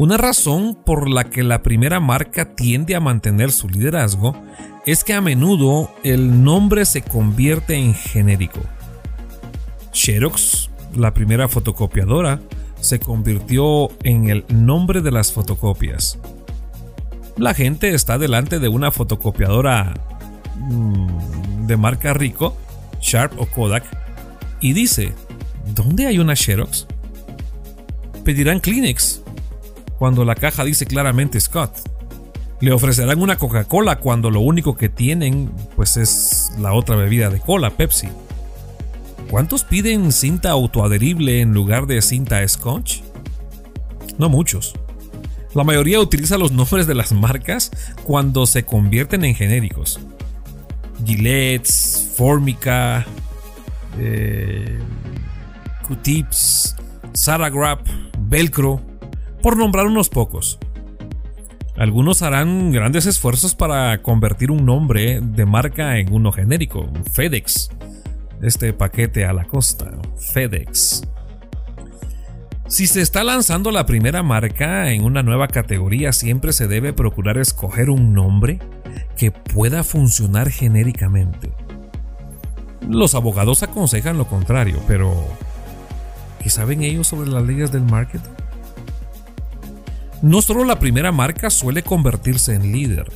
Una 0.00 0.16
razón 0.16 0.78
por 0.82 1.10
la 1.10 1.24
que 1.24 1.42
la 1.42 1.60
primera 1.60 2.00
marca 2.00 2.54
tiende 2.54 2.94
a 2.94 3.00
mantener 3.00 3.52
su 3.52 3.68
liderazgo 3.68 4.34
es 4.86 5.04
que 5.04 5.12
a 5.12 5.20
menudo 5.20 5.90
el 6.02 6.42
nombre 6.42 6.86
se 6.86 7.02
convierte 7.02 7.74
en 7.74 7.92
genérico. 7.92 8.60
Xerox, 9.92 10.70
la 10.94 11.12
primera 11.12 11.48
fotocopiadora, 11.48 12.40
se 12.80 12.98
convirtió 12.98 13.90
en 14.02 14.30
el 14.30 14.46
nombre 14.48 15.02
de 15.02 15.10
las 15.10 15.32
fotocopias. 15.32 16.18
La 17.36 17.52
gente 17.52 17.92
está 17.94 18.16
delante 18.16 18.58
de 18.58 18.68
una 18.68 18.92
fotocopiadora 18.92 19.92
mm, 20.56 21.66
de 21.66 21.76
marca 21.76 22.14
Rico, 22.14 22.56
Sharp 23.02 23.38
o 23.38 23.44
Kodak, 23.44 23.84
y 24.62 24.72
dice, 24.72 25.12
¿dónde 25.74 26.06
hay 26.06 26.18
una 26.18 26.36
Xerox? 26.36 26.86
Pedirán 28.24 28.60
Kleenex 28.60 29.19
cuando 30.00 30.24
la 30.24 30.34
caja 30.34 30.64
dice 30.64 30.86
claramente 30.86 31.38
Scott. 31.38 31.76
Le 32.62 32.72
ofrecerán 32.72 33.20
una 33.20 33.36
Coca-Cola 33.36 33.96
cuando 33.96 34.30
lo 34.30 34.40
único 34.40 34.74
que 34.74 34.88
tienen 34.88 35.52
pues 35.76 35.98
es 35.98 36.52
la 36.58 36.72
otra 36.72 36.96
bebida 36.96 37.28
de 37.28 37.38
cola, 37.38 37.68
Pepsi. 37.68 38.08
¿Cuántos 39.28 39.62
piden 39.64 40.10
cinta 40.10 40.52
autoadherible 40.52 41.42
en 41.42 41.52
lugar 41.52 41.86
de 41.86 42.00
cinta 42.00 42.48
scotch? 42.48 43.02
No 44.16 44.30
muchos. 44.30 44.72
La 45.52 45.64
mayoría 45.64 46.00
utiliza 46.00 46.38
los 46.38 46.50
nombres 46.60 46.86
de 46.86 46.94
las 46.94 47.12
marcas 47.12 47.70
cuando 48.04 48.46
se 48.46 48.64
convierten 48.64 49.22
en 49.26 49.34
genéricos. 49.34 50.00
Gillette, 51.04 51.70
Formica, 52.16 53.04
eh, 53.98 54.78
Q-Tips, 55.86 56.74
Saragrap, 57.12 57.86
Velcro, 58.18 58.89
por 59.42 59.56
nombrar 59.56 59.86
unos 59.86 60.08
pocos. 60.08 60.58
Algunos 61.76 62.22
harán 62.22 62.72
grandes 62.72 63.06
esfuerzos 63.06 63.54
para 63.54 64.02
convertir 64.02 64.50
un 64.50 64.66
nombre 64.66 65.20
de 65.22 65.46
marca 65.46 65.98
en 65.98 66.12
uno 66.12 66.30
genérico, 66.30 66.90
FedEx, 67.10 67.70
este 68.42 68.72
paquete 68.72 69.24
a 69.24 69.32
la 69.32 69.44
costa, 69.44 69.90
FedEx. 70.18 71.02
Si 72.68 72.86
se 72.86 73.00
está 73.00 73.24
lanzando 73.24 73.72
la 73.72 73.86
primera 73.86 74.22
marca 74.22 74.92
en 74.92 75.04
una 75.04 75.22
nueva 75.22 75.48
categoría, 75.48 76.12
siempre 76.12 76.52
se 76.52 76.68
debe 76.68 76.92
procurar 76.92 77.38
escoger 77.38 77.90
un 77.90 78.12
nombre 78.12 78.60
que 79.16 79.32
pueda 79.32 79.82
funcionar 79.82 80.50
genéricamente. 80.50 81.50
Los 82.88 83.14
abogados 83.14 83.62
aconsejan 83.62 84.18
lo 84.18 84.26
contrario, 84.26 84.80
pero 84.86 85.14
¿qué 86.42 86.48
saben 86.48 86.82
ellos 86.82 87.06
sobre 87.06 87.30
las 87.30 87.42
leyes 87.42 87.72
del 87.72 87.82
marketing? 87.82 88.30
No 90.22 90.42
solo 90.42 90.64
la 90.64 90.78
primera 90.78 91.12
marca 91.12 91.48
suele 91.48 91.82
convertirse 91.82 92.54
en 92.54 92.72
líder, 92.72 93.10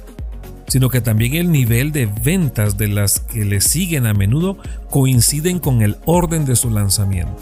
sino 0.69 0.89
que 0.89 1.03
también 1.03 1.35
el 1.35 1.53
nivel 1.53 1.93
de 1.93 2.07
ventas 2.07 2.79
de 2.79 2.89
las 2.89 3.21
que 3.21 3.45
le 3.45 3.61
siguen 3.61 4.07
a 4.07 4.15
menudo 4.15 4.57
coinciden 4.89 5.59
con 5.59 5.83
el 5.83 5.97
orden 6.07 6.47
de 6.47 6.57
su 6.57 6.71
lanzamiento. 6.71 7.39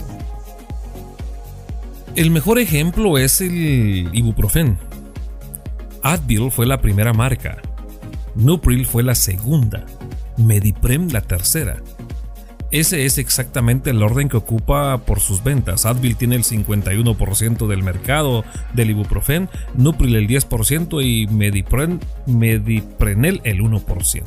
El 2.17 2.31
mejor 2.31 2.59
ejemplo 2.59 3.19
es 3.19 3.41
el 3.41 4.11
ibuprofen. 4.13 4.79
Advil 6.03 6.51
fue 6.51 6.67
la 6.67 6.81
primera 6.81 7.13
marca, 7.13 7.59
Nupril 8.35 8.85
fue 8.85 9.03
la 9.03 9.15
segunda, 9.15 9.87
Mediprem 10.37 11.09
la 11.11 11.21
tercera, 11.21 11.77
ese 12.73 13.05
es 13.05 13.19
exactamente 13.19 13.91
el 13.91 14.03
orden 14.03 14.31
que 14.31 14.39
ocupa 14.39 14.97
por 15.05 15.21
sus 15.21 15.45
ventas. 15.45 15.85
Advil 15.85 16.17
tiene 16.17 16.37
el 16.37 16.45
51% 16.45 17.67
del 17.67 17.83
mercado 17.83 18.45
del 18.73 18.91
ibuprofen, 18.91 19.51
Nupril 19.75 20.17
el 20.17 20.27
10% 20.27 21.05
y 21.05 21.27
Medipren, 21.27 22.01
Mediprenel 22.27 23.43
el 23.45 23.61
1%. 23.61 24.23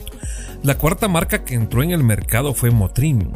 La 0.62 0.78
cuarta 0.78 1.08
marca 1.08 1.44
que 1.44 1.56
entró 1.56 1.82
en 1.82 1.92
el 1.92 2.04
mercado 2.04 2.54
fue 2.54 2.70
Motrin. 2.70 3.32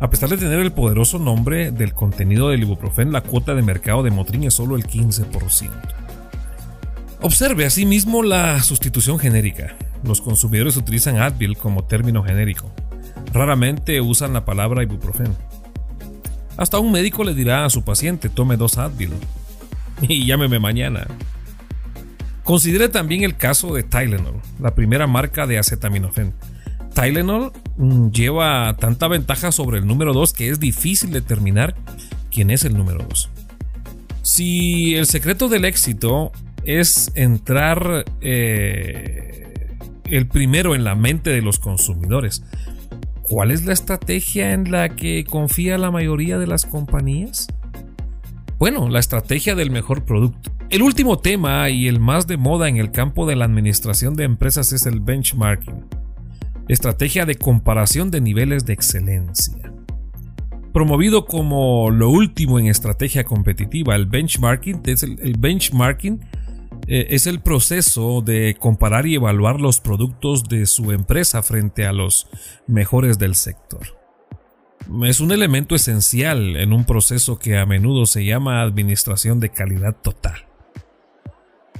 A 0.00 0.10
pesar 0.10 0.28
de 0.28 0.36
tener 0.36 0.60
el 0.60 0.72
poderoso 0.72 1.18
nombre 1.18 1.72
del 1.72 1.92
contenido 1.92 2.50
del 2.50 2.62
ibuprofen, 2.62 3.12
la 3.12 3.22
cuota 3.22 3.54
de 3.54 3.62
mercado 3.62 4.02
de 4.02 4.10
Motrin 4.10 4.44
es 4.44 4.54
solo 4.54 4.76
el 4.76 4.84
15%. 4.84 5.70
Observe 7.20 7.64
asimismo 7.64 8.22
la 8.22 8.62
sustitución 8.62 9.18
genérica. 9.18 9.76
Los 10.02 10.20
consumidores 10.20 10.76
utilizan 10.76 11.16
Advil 11.16 11.56
como 11.56 11.84
término 11.84 12.22
genérico. 12.22 12.73
Raramente 13.32 14.00
usan 14.00 14.32
la 14.32 14.44
palabra 14.44 14.82
ibuprofeno. 14.82 15.34
Hasta 16.56 16.78
un 16.78 16.92
médico 16.92 17.24
le 17.24 17.34
dirá 17.34 17.64
a 17.64 17.70
su 17.70 17.82
paciente 17.82 18.28
tome 18.28 18.56
dos 18.56 18.78
Advil 18.78 19.10
y 20.02 20.26
llámeme 20.26 20.58
mañana. 20.58 21.06
Considere 22.44 22.88
también 22.88 23.24
el 23.24 23.36
caso 23.36 23.74
de 23.74 23.82
Tylenol, 23.82 24.40
la 24.60 24.74
primera 24.74 25.06
marca 25.06 25.46
de 25.46 25.58
acetaminofén. 25.58 26.34
Tylenol 26.94 27.52
mm, 27.76 28.10
lleva 28.10 28.76
tanta 28.78 29.08
ventaja 29.08 29.50
sobre 29.50 29.78
el 29.78 29.86
número 29.86 30.12
2 30.12 30.32
que 30.32 30.50
es 30.50 30.60
difícil 30.60 31.10
determinar 31.10 31.74
quién 32.30 32.50
es 32.50 32.64
el 32.64 32.76
número 32.76 33.04
2. 33.08 33.30
Si 34.22 34.94
el 34.94 35.06
secreto 35.06 35.48
del 35.48 35.64
éxito 35.64 36.32
es 36.64 37.12
entrar 37.14 38.04
eh, 38.20 39.76
el 40.04 40.26
primero 40.26 40.74
en 40.74 40.84
la 40.84 40.94
mente 40.94 41.30
de 41.30 41.42
los 41.42 41.58
consumidores, 41.58 42.42
¿Cuál 43.24 43.52
es 43.52 43.64
la 43.64 43.72
estrategia 43.72 44.52
en 44.52 44.70
la 44.70 44.90
que 44.90 45.24
confía 45.24 45.78
la 45.78 45.90
mayoría 45.90 46.38
de 46.38 46.46
las 46.46 46.66
compañías? 46.66 47.48
Bueno, 48.58 48.90
la 48.90 48.98
estrategia 49.00 49.54
del 49.54 49.70
mejor 49.70 50.04
producto. 50.04 50.52
El 50.68 50.82
último 50.82 51.18
tema 51.18 51.70
y 51.70 51.88
el 51.88 52.00
más 52.00 52.26
de 52.26 52.36
moda 52.36 52.68
en 52.68 52.76
el 52.76 52.90
campo 52.90 53.24
de 53.24 53.34
la 53.34 53.46
administración 53.46 54.14
de 54.14 54.24
empresas 54.24 54.74
es 54.74 54.84
el 54.84 55.00
benchmarking, 55.00 55.86
estrategia 56.68 57.24
de 57.24 57.36
comparación 57.36 58.10
de 58.10 58.20
niveles 58.20 58.66
de 58.66 58.74
excelencia. 58.74 59.72
Promovido 60.74 61.24
como 61.24 61.90
lo 61.90 62.10
último 62.10 62.58
en 62.58 62.66
estrategia 62.66 63.24
competitiva, 63.24 63.96
el 63.96 64.04
benchmarking, 64.04 64.82
el 64.84 65.36
benchmarking 65.38 66.20
eh, 66.86 67.06
es 67.10 67.26
el 67.26 67.40
proceso 67.40 68.20
de 68.20 68.56
comparar 68.58 69.06
y 69.06 69.14
evaluar 69.14 69.60
los 69.60 69.80
productos 69.80 70.44
de 70.44 70.66
su 70.66 70.92
empresa 70.92 71.42
frente 71.42 71.86
a 71.86 71.92
los 71.92 72.28
mejores 72.66 73.18
del 73.18 73.34
sector. 73.34 73.98
Es 75.04 75.20
un 75.20 75.32
elemento 75.32 75.74
esencial 75.74 76.56
en 76.56 76.72
un 76.72 76.84
proceso 76.84 77.38
que 77.38 77.56
a 77.56 77.64
menudo 77.64 78.04
se 78.04 78.24
llama 78.24 78.60
administración 78.60 79.40
de 79.40 79.48
calidad 79.48 79.96
total. 79.96 80.46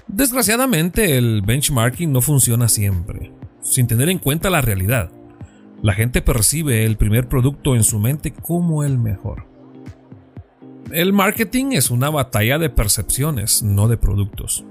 Desgraciadamente 0.08 1.18
el 1.18 1.42
benchmarking 1.42 2.12
no 2.12 2.22
funciona 2.22 2.68
siempre, 2.68 3.32
sin 3.60 3.86
tener 3.86 4.08
en 4.08 4.18
cuenta 4.18 4.48
la 4.48 4.62
realidad. 4.62 5.10
La 5.82 5.92
gente 5.92 6.22
percibe 6.22 6.84
el 6.86 6.96
primer 6.96 7.28
producto 7.28 7.76
en 7.76 7.84
su 7.84 7.98
mente 7.98 8.32
como 8.32 8.84
el 8.84 8.98
mejor. 8.98 9.46
El 10.90 11.12
marketing 11.12 11.72
es 11.72 11.90
una 11.90 12.08
batalla 12.08 12.58
de 12.58 12.70
percepciones, 12.70 13.62
no 13.62 13.88
de 13.88 13.96
productos. 13.96 14.64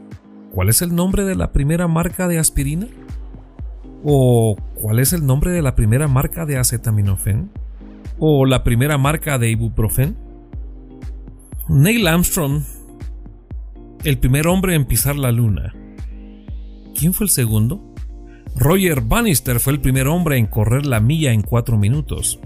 ¿Cuál 0.54 0.70
es 0.70 0.84
el 0.84 0.94
nombre 0.94 1.26
de 1.26 1.34
la 1.34 1.52
primera 1.52 1.88
marca 1.88 2.28
de 2.28 2.38
aspirina? 2.38 2.88
¿O 4.04 4.56
cuál 4.76 5.00
es 5.00 5.12
el 5.12 5.26
nombre 5.26 5.52
de 5.52 5.64
la 5.64 5.74
primera 5.74 6.08
marca 6.08 6.46
de 6.46 6.60
acetaminofén? 6.60 7.50
¿O 8.20 8.46
la 8.46 8.64
primera 8.64 9.00
marca 9.00 9.40
de 9.40 9.50
ibuprofen? 9.50 10.16
Neil 11.70 12.06
Armstrong, 12.08 12.62
el 14.04 14.20
primer 14.20 14.46
hombre 14.46 14.76
en 14.76 14.86
pisar 14.86 15.16
la 15.16 15.32
luna. 15.32 15.74
¿Quién 16.96 17.16
fue 17.16 17.26
el 17.26 17.32
segundo? 17.32 17.96
Roger 18.56 19.02
Bannister 19.02 19.60
fue 19.60 19.74
el 19.74 19.82
primer 19.82 20.08
hombre 20.08 20.38
en 20.38 20.46
correr 20.46 20.86
la 20.86 21.00
milla 21.00 21.34
en 21.34 21.42
cuatro 21.42 21.80
minutos. 21.80 22.40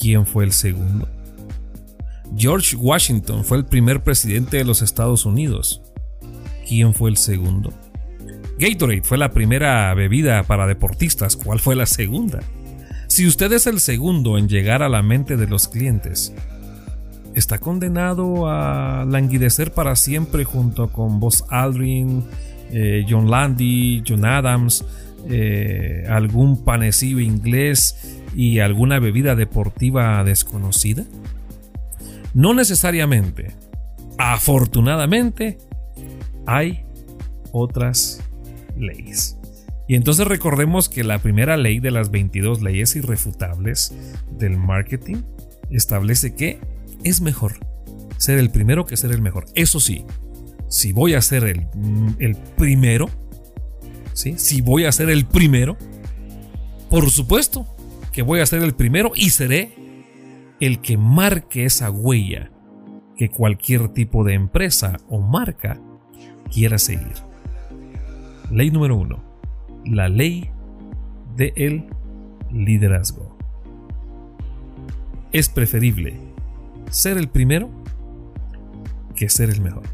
¿Quién 0.00 0.24
fue 0.24 0.44
el 0.44 0.52
segundo? 0.52 1.10
George 2.38 2.74
Washington 2.74 3.44
fue 3.44 3.58
el 3.58 3.66
primer 3.66 4.02
presidente 4.02 4.56
de 4.56 4.64
los 4.64 4.80
Estados 4.80 5.26
Unidos. 5.26 5.82
¿Quién 6.66 6.94
fue 6.94 7.10
el 7.10 7.16
segundo? 7.16 7.72
Gatorade 8.58 9.02
fue 9.02 9.18
la 9.18 9.30
primera 9.30 9.92
bebida 9.94 10.42
para 10.44 10.66
deportistas. 10.66 11.36
¿Cuál 11.36 11.58
fue 11.58 11.74
la 11.74 11.86
segunda? 11.86 12.40
Si 13.08 13.26
usted 13.26 13.52
es 13.52 13.66
el 13.66 13.80
segundo 13.80 14.38
en 14.38 14.48
llegar 14.48 14.82
a 14.82 14.88
la 14.88 15.02
mente 15.02 15.36
de 15.36 15.46
los 15.46 15.68
clientes, 15.68 16.32
está 17.34 17.58
condenado 17.58 18.48
a 18.48 19.04
languidecer 19.08 19.72
para 19.72 19.96
siempre 19.96 20.44
junto 20.44 20.88
con 20.88 21.20
Buzz 21.20 21.44
Aldrin, 21.48 22.24
eh, 22.70 23.04
John 23.08 23.30
Landy, 23.30 24.02
John 24.06 24.24
Adams, 24.24 24.84
eh, 25.28 26.04
algún 26.08 26.64
panecillo 26.64 27.20
inglés 27.20 28.20
y 28.34 28.60
alguna 28.60 28.98
bebida 28.98 29.34
deportiva 29.34 30.24
desconocida? 30.24 31.04
No 32.34 32.54
necesariamente. 32.54 33.54
Afortunadamente, 34.18 35.58
hay 36.46 36.84
otras 37.52 38.20
leyes. 38.76 39.38
Y 39.88 39.94
entonces 39.94 40.26
recordemos 40.26 40.88
que 40.88 41.04
la 41.04 41.18
primera 41.18 41.56
ley 41.56 41.80
de 41.80 41.90
las 41.90 42.10
22 42.10 42.62
leyes 42.62 42.96
irrefutables 42.96 43.94
del 44.38 44.56
marketing 44.56 45.16
establece 45.70 46.34
que 46.34 46.60
es 47.04 47.20
mejor 47.20 47.58
ser 48.16 48.38
el 48.38 48.50
primero 48.50 48.86
que 48.86 48.96
ser 48.96 49.10
el 49.10 49.20
mejor. 49.20 49.46
Eso 49.54 49.80
sí, 49.80 50.04
si 50.68 50.92
voy 50.92 51.14
a 51.14 51.20
ser 51.20 51.44
el, 51.44 51.66
el 52.18 52.36
primero, 52.56 53.10
si 54.14 54.60
voy 54.60 54.84
a 54.84 54.92
ser 54.92 55.10
el 55.10 55.26
primero, 55.26 55.76
por 56.88 57.10
supuesto 57.10 57.66
que 58.12 58.22
voy 58.22 58.40
a 58.40 58.46
ser 58.46 58.62
el 58.62 58.74
primero 58.74 59.12
y 59.14 59.30
seré 59.30 59.74
el 60.60 60.80
que 60.80 60.96
marque 60.96 61.64
esa 61.64 61.90
huella 61.90 62.52
que 63.16 63.30
cualquier 63.30 63.88
tipo 63.88 64.22
de 64.24 64.34
empresa 64.34 64.98
o 65.08 65.20
marca 65.20 65.80
quiera 66.52 66.78
seguir. 66.78 67.14
Ley 68.50 68.70
número 68.70 68.96
uno. 68.96 69.22
La 69.84 70.08
ley 70.08 70.50
del 71.36 71.86
liderazgo. 72.52 73.36
Es 75.32 75.48
preferible 75.48 76.20
ser 76.90 77.16
el 77.16 77.28
primero 77.28 77.70
que 79.16 79.28
ser 79.28 79.50
el 79.50 79.60
mejor. 79.60 79.84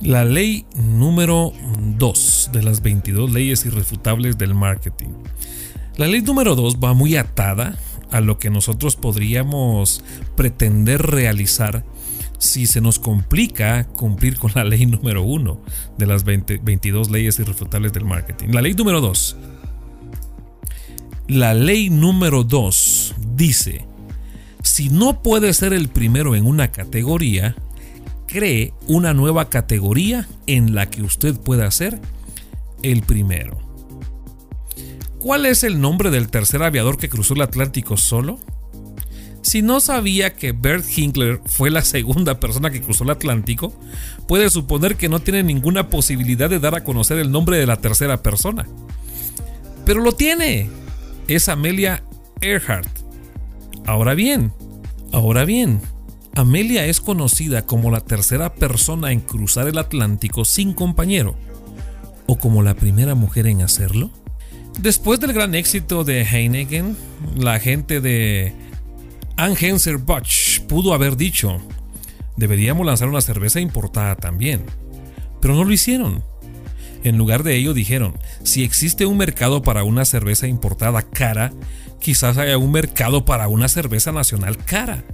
La 0.00 0.24
ley 0.24 0.64
número 0.76 1.52
2 1.98 2.50
de 2.52 2.62
las 2.62 2.82
22 2.82 3.32
leyes 3.32 3.66
irrefutables 3.66 4.38
del 4.38 4.54
marketing. 4.54 5.08
La 5.96 6.06
ley 6.06 6.22
número 6.22 6.54
2 6.54 6.76
va 6.76 6.94
muy 6.94 7.16
atada 7.16 7.76
a 8.12 8.20
lo 8.20 8.38
que 8.38 8.50
nosotros 8.50 8.94
podríamos 8.94 10.04
pretender 10.36 11.02
realizar 11.02 11.84
si 12.38 12.66
se 12.66 12.80
nos 12.80 12.98
complica 12.98 13.84
cumplir 13.84 14.38
con 14.38 14.52
la 14.54 14.64
ley 14.64 14.86
número 14.86 15.22
1 15.22 15.60
de 15.98 16.06
las 16.06 16.24
22 16.24 17.10
leyes 17.10 17.38
irrefutables 17.38 17.92
del 17.92 18.04
marketing. 18.04 18.48
La 18.52 18.62
ley 18.62 18.74
número 18.74 19.00
2. 19.00 19.36
La 21.28 21.52
ley 21.52 21.90
número 21.90 22.44
2 22.44 23.14
dice, 23.34 23.84
si 24.62 24.88
no 24.88 25.22
puede 25.22 25.52
ser 25.52 25.72
el 25.72 25.88
primero 25.88 26.34
en 26.34 26.46
una 26.46 26.72
categoría, 26.72 27.54
cree 28.26 28.72
una 28.86 29.14
nueva 29.14 29.50
categoría 29.50 30.28
en 30.46 30.74
la 30.74 30.88
que 30.88 31.02
usted 31.02 31.34
pueda 31.38 31.70
ser 31.70 32.00
el 32.82 33.02
primero. 33.02 33.58
¿Cuál 35.18 35.46
es 35.46 35.64
el 35.64 35.80
nombre 35.80 36.10
del 36.10 36.30
tercer 36.30 36.62
aviador 36.62 36.96
que 36.96 37.08
cruzó 37.08 37.34
el 37.34 37.42
Atlántico 37.42 37.96
solo? 37.96 38.38
Si 39.48 39.62
no 39.62 39.80
sabía 39.80 40.34
que 40.34 40.52
Bert 40.52 40.84
Hinkler 40.94 41.40
fue 41.46 41.70
la 41.70 41.80
segunda 41.80 42.38
persona 42.38 42.68
que 42.68 42.82
cruzó 42.82 43.04
el 43.04 43.10
Atlántico, 43.10 43.72
puede 44.26 44.50
suponer 44.50 44.96
que 44.96 45.08
no 45.08 45.20
tiene 45.20 45.42
ninguna 45.42 45.88
posibilidad 45.88 46.50
de 46.50 46.60
dar 46.60 46.74
a 46.74 46.84
conocer 46.84 47.18
el 47.18 47.30
nombre 47.30 47.56
de 47.56 47.64
la 47.64 47.78
tercera 47.78 48.22
persona. 48.22 48.68
Pero 49.86 50.02
lo 50.02 50.12
tiene. 50.12 50.68
Es 51.28 51.48
Amelia 51.48 52.02
Earhart. 52.42 52.90
Ahora 53.86 54.12
bien, 54.12 54.52
ahora 55.12 55.46
bien, 55.46 55.80
Amelia 56.34 56.84
es 56.84 57.00
conocida 57.00 57.64
como 57.64 57.90
la 57.90 58.02
tercera 58.02 58.54
persona 58.54 59.12
en 59.12 59.20
cruzar 59.20 59.66
el 59.66 59.78
Atlántico 59.78 60.44
sin 60.44 60.74
compañero, 60.74 61.36
o 62.26 62.38
como 62.38 62.62
la 62.62 62.74
primera 62.74 63.14
mujer 63.14 63.46
en 63.46 63.62
hacerlo. 63.62 64.10
Después 64.78 65.20
del 65.20 65.32
gran 65.32 65.54
éxito 65.54 66.04
de 66.04 66.20
Heineken, 66.24 66.98
la 67.34 67.58
gente 67.60 68.02
de 68.02 68.67
Anheuser-Busch 69.38 70.62
pudo 70.66 70.92
haber 70.92 71.16
dicho, 71.16 71.58
deberíamos 72.36 72.84
lanzar 72.84 73.08
una 73.08 73.20
cerveza 73.20 73.60
importada 73.60 74.16
también, 74.16 74.64
pero 75.40 75.54
no 75.54 75.62
lo 75.62 75.72
hicieron. 75.72 76.24
En 77.04 77.16
lugar 77.16 77.44
de 77.44 77.54
ello 77.54 77.72
dijeron, 77.72 78.18
si 78.42 78.64
existe 78.64 79.06
un 79.06 79.16
mercado 79.16 79.62
para 79.62 79.84
una 79.84 80.04
cerveza 80.04 80.48
importada 80.48 81.02
cara, 81.02 81.52
quizás 82.00 82.36
haya 82.36 82.58
un 82.58 82.72
mercado 82.72 83.24
para 83.24 83.46
una 83.46 83.68
cerveza 83.68 84.10
nacional 84.10 84.56
cara. 84.56 85.04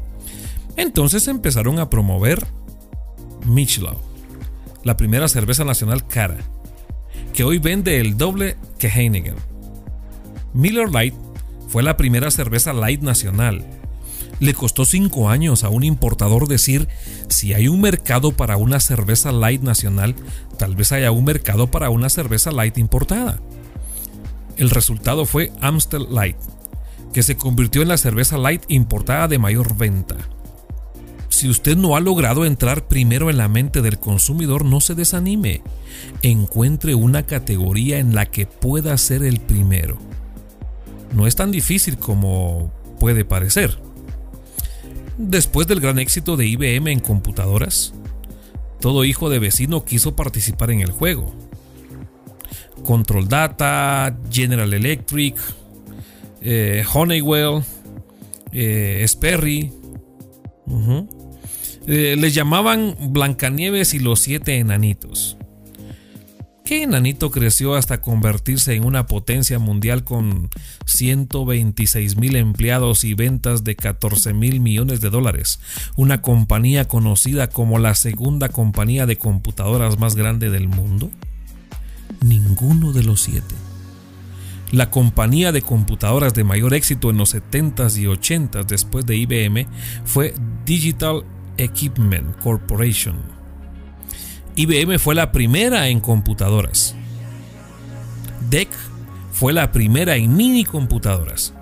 Entonces 0.77 1.29
empezaron 1.29 1.79
a 1.79 1.91
promover 1.91 2.47
Michelin, 3.45 3.99
la 4.85 4.97
primera 4.97 5.29
cerveza 5.29 5.65
nacional 5.65 6.07
cara, 6.07 6.39
que 7.35 7.45
hoy 7.45 7.59
vende 7.59 8.01
el 8.01 8.17
doble 8.17 8.57
que 8.79 8.89
Heineken. 8.89 9.37
Miller 10.55 10.89
Lite 10.89 11.19
fue 11.69 11.83
la 11.83 11.99
primera 11.99 12.31
cerveza 12.31 12.73
light 12.73 13.03
nacional. 13.03 13.63
Le 14.41 14.55
costó 14.55 14.85
5 14.85 15.29
años 15.29 15.65
a 15.65 15.69
un 15.69 15.85
importador 15.85 16.49
decir, 16.49 16.89
si 17.29 17.55
hay 17.55 17.69
un 17.69 17.81
mercado 17.81 18.33
para 18.33 18.57
una 18.57 18.81
cerveza 18.81 19.33
light 19.33 19.63
nacional, 19.63 20.15
tal 20.59 20.77
vez 20.77 20.93
haya 20.93 21.11
un 21.13 21.25
mercado 21.25 21.71
para 21.71 21.91
una 21.91 22.09
cerveza 22.09 22.51
light 22.51 22.79
importada. 22.79 23.41
El 24.57 24.71
resultado 24.71 25.25
fue 25.25 25.53
Amstel 25.61 26.07
Light, 26.11 26.37
que 27.13 27.23
se 27.23 27.37
convirtió 27.37 27.83
en 27.83 27.89
la 27.89 27.97
cerveza 27.97 28.39
light 28.39 28.63
importada 28.69 29.29
de 29.29 29.39
mayor 29.39 29.77
venta. 29.77 30.17
Si 31.29 31.49
usted 31.49 31.77
no 31.77 31.97
ha 31.97 32.01
logrado 32.01 32.45
entrar 32.45 32.87
primero 32.87 33.29
en 33.31 33.39
la 33.39 33.49
mente 33.49 33.83
del 33.83 33.99
consumidor, 33.99 34.65
no 34.65 34.81
se 34.81 34.95
desanime. 34.95 35.63
Encuentre 36.23 36.95
una 36.95 37.25
categoría 37.25 37.99
en 37.99 38.15
la 38.15 38.27
que 38.27 38.47
pueda 38.47 38.97
ser 38.99 39.25
el 39.25 39.41
primero 39.41 39.99
no 41.15 41.27
es 41.27 41.37
tan 41.37 41.51
difícil 41.51 41.97
como 41.97 42.73
puede 42.99 43.25
parecer. 43.25 43.79
Después 45.17 45.67
del 45.67 45.81
gran 45.81 45.99
éxito 45.99 46.37
de 46.37 46.47
IBM 46.47 46.91
en 46.91 47.01
computadoras, 47.01 47.95
todo 48.81 49.05
hijo 49.05 49.31
de 49.31 49.39
vecino 49.39 49.85
quiso 49.85 50.17
participar 50.17 50.71
en 50.71 50.81
el 50.81 50.91
juego. 50.91 51.33
Control 52.83 53.29
Data, 53.29 54.19
General 54.31 54.73
Electric, 54.75 55.37
eh, 56.43 56.85
Honeywell, 56.93 57.63
eh, 58.53 59.05
Sperry. 59.07 59.73
Eh, 61.87 62.17
les 62.19 62.35
llamaban 62.35 62.97
Blancanieves 63.13 63.95
y 63.95 64.01
los 64.01 64.21
siete 64.21 64.59
enanitos. 64.59 65.37
¿Qué 66.65 66.83
enanito 66.83 67.31
creció 67.31 67.75
hasta 67.75 68.01
convertirse 68.01 68.73
en 68.73 68.87
una 68.87 69.07
potencia 69.07 69.59
mundial 69.59 70.03
con 70.03 70.49
126 70.87 72.17
mil 72.17 72.37
empleados 72.37 73.05
y 73.05 73.13
ventas 73.13 73.65
de 73.65 73.77
14 73.77 74.33
mil 74.33 74.61
millones 74.61 75.03
de 75.03 75.11
dólares? 75.11 75.61
Una 75.95 76.23
compañía 76.23 76.89
conocida 76.89 77.51
como 77.51 77.79
la 77.79 77.95
segunda 77.95 78.49
compañía 78.49 79.05
de 79.05 79.19
computadoras 79.19 79.99
más 79.99 80.17
grande 80.17 80.49
del 80.49 80.69
mundo? 80.69 81.11
Ninguno 82.23 82.95
de 82.95 83.03
los 83.03 83.21
siete. 83.21 83.55
La 84.73 84.91
compañía 84.91 85.53
de 85.53 85.61
computadoras 85.61 86.33
de 86.33 86.45
mayor 86.45 86.73
éxito 86.73 87.11
en 87.11 87.19
los 87.19 87.35
70s 87.35 87.99
y 87.99 88.05
80s 88.05 88.65
después 88.65 89.05
de 89.05 89.17
IBM 89.17 89.67
fue 90.07 90.35
Digital 90.65 91.25
Equipment 91.59 92.39
Corporation 92.39 93.34
IBM 94.57 94.99
fue 94.99 95.15
la 95.15 95.33
primera 95.33 95.89
en 95.89 96.01
computadoras. 96.01 96.95
DEC 98.51 98.69
fue 99.33 99.53
la 99.53 99.73
primera 99.73 100.15
en 100.15 100.37
mini 100.37 100.65
computadoras. 100.65 101.55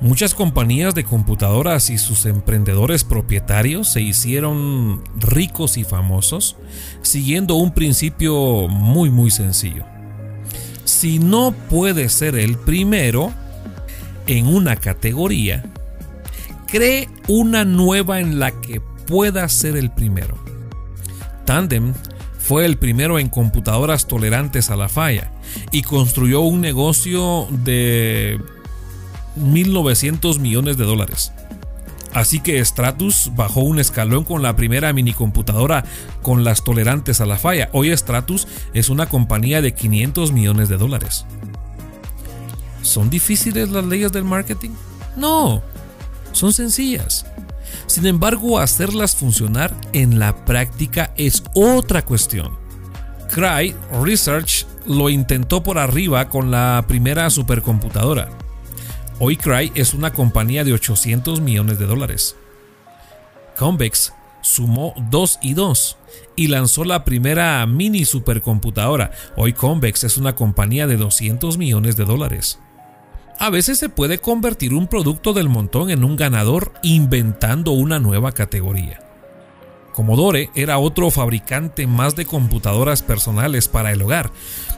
Muchas 0.00 0.34
compañías 0.34 0.94
de 0.94 1.02
computadoras 1.02 1.90
y 1.90 1.98
sus 1.98 2.24
emprendedores 2.26 3.02
propietarios 3.02 3.88
se 3.88 4.00
hicieron 4.00 5.02
ricos 5.16 5.76
y 5.76 5.82
famosos 5.82 6.56
siguiendo 7.02 7.56
un 7.56 7.72
principio 7.72 8.68
muy 8.68 9.10
muy 9.10 9.32
sencillo. 9.32 9.84
Si 10.84 11.18
no 11.18 11.52
puede 11.68 12.08
ser 12.08 12.36
el 12.36 12.56
primero 12.56 13.32
en 14.28 14.46
una 14.46 14.76
categoría, 14.76 15.64
cree 16.68 17.08
una 17.26 17.64
nueva 17.64 18.20
en 18.20 18.38
la 18.38 18.52
que 18.52 18.80
pueda 18.80 19.48
ser 19.48 19.76
el 19.76 19.90
primero. 19.90 20.38
Tandem 21.44 21.94
fue 22.48 22.64
el 22.64 22.78
primero 22.78 23.18
en 23.18 23.28
computadoras 23.28 24.06
tolerantes 24.06 24.70
a 24.70 24.76
la 24.76 24.88
falla 24.88 25.30
y 25.70 25.82
construyó 25.82 26.40
un 26.40 26.62
negocio 26.62 27.46
de 27.50 28.40
1.900 29.38 30.38
millones 30.38 30.78
de 30.78 30.84
dólares. 30.84 31.30
Así 32.14 32.40
que 32.40 32.64
Stratus 32.64 33.32
bajó 33.36 33.60
un 33.60 33.78
escalón 33.78 34.24
con 34.24 34.40
la 34.40 34.56
primera 34.56 34.94
minicomputadora 34.94 35.84
con 36.22 36.42
las 36.42 36.64
tolerantes 36.64 37.20
a 37.20 37.26
la 37.26 37.36
falla. 37.36 37.68
Hoy 37.74 37.94
Stratus 37.94 38.48
es 38.72 38.88
una 38.88 39.10
compañía 39.10 39.60
de 39.60 39.74
500 39.74 40.32
millones 40.32 40.70
de 40.70 40.78
dólares. 40.78 41.26
¿Son 42.80 43.10
difíciles 43.10 43.68
las 43.68 43.84
leyes 43.84 44.10
del 44.10 44.24
marketing? 44.24 44.70
No, 45.18 45.60
son 46.32 46.54
sencillas. 46.54 47.26
Sin 47.86 48.06
embargo, 48.06 48.58
hacerlas 48.58 49.16
funcionar 49.16 49.74
en 49.92 50.18
la 50.18 50.44
práctica 50.44 51.12
es 51.16 51.42
otra 51.54 52.04
cuestión. 52.04 52.56
Cry 53.32 53.74
Research 54.02 54.66
lo 54.86 55.10
intentó 55.10 55.62
por 55.62 55.78
arriba 55.78 56.28
con 56.28 56.50
la 56.50 56.84
primera 56.88 57.28
supercomputadora. 57.30 58.30
Hoy 59.20 59.36
Cry 59.36 59.72
es 59.74 59.94
una 59.94 60.12
compañía 60.12 60.64
de 60.64 60.72
800 60.72 61.40
millones 61.40 61.78
de 61.78 61.86
dólares. 61.86 62.36
Convex 63.56 64.12
sumó 64.42 64.94
2 65.10 65.40
y 65.42 65.54
2 65.54 65.96
y 66.36 66.46
lanzó 66.46 66.84
la 66.84 67.04
primera 67.04 67.66
mini 67.66 68.04
supercomputadora. 68.04 69.10
Hoy 69.36 69.52
Convex 69.52 70.04
es 70.04 70.16
una 70.16 70.34
compañía 70.34 70.86
de 70.86 70.96
200 70.96 71.58
millones 71.58 71.96
de 71.96 72.04
dólares 72.04 72.58
a 73.38 73.50
veces 73.50 73.78
se 73.78 73.88
puede 73.88 74.18
convertir 74.18 74.74
un 74.74 74.88
producto 74.88 75.32
del 75.32 75.48
montón 75.48 75.90
en 75.90 76.04
un 76.04 76.16
ganador 76.16 76.72
inventando 76.82 77.72
una 77.72 77.98
nueva 78.00 78.32
categoría. 78.32 79.00
Commodore 79.94 80.50
era 80.54 80.78
otro 80.78 81.10
fabricante 81.10 81.88
más 81.88 82.14
de 82.14 82.24
computadoras 82.24 83.02
personales 83.02 83.66
para 83.66 83.90
el 83.90 84.02
hogar. 84.02 84.30